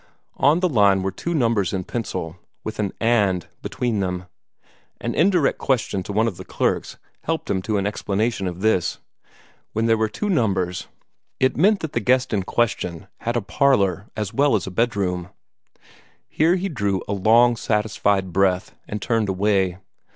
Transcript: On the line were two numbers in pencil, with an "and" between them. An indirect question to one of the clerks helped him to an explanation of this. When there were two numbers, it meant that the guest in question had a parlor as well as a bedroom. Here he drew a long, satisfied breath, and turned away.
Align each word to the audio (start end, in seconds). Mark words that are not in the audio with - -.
On 0.37 0.61
the 0.61 0.67
line 0.67 1.03
were 1.03 1.11
two 1.11 1.35
numbers 1.35 1.73
in 1.73 1.83
pencil, 1.83 2.37
with 2.63 2.79
an 2.79 2.91
"and" 2.99 3.47
between 3.61 3.99
them. 3.99 4.25
An 4.99 5.13
indirect 5.13 5.59
question 5.59 6.01
to 6.01 6.11
one 6.11 6.27
of 6.27 6.37
the 6.37 6.43
clerks 6.43 6.97
helped 7.25 7.51
him 7.51 7.61
to 7.61 7.77
an 7.77 7.85
explanation 7.85 8.47
of 8.47 8.61
this. 8.61 8.97
When 9.73 9.85
there 9.85 9.99
were 9.99 10.09
two 10.09 10.27
numbers, 10.27 10.87
it 11.39 11.55
meant 11.55 11.81
that 11.81 11.93
the 11.93 11.99
guest 11.99 12.33
in 12.33 12.41
question 12.41 13.09
had 13.17 13.35
a 13.37 13.43
parlor 13.43 14.07
as 14.17 14.33
well 14.33 14.55
as 14.55 14.65
a 14.65 14.71
bedroom. 14.71 15.29
Here 16.27 16.55
he 16.55 16.67
drew 16.67 17.03
a 17.07 17.13
long, 17.13 17.55
satisfied 17.55 18.33
breath, 18.33 18.73
and 18.89 19.03
turned 19.03 19.29
away. 19.29 19.77